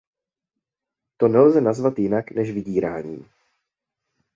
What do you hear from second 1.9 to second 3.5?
jinak než vydíráním.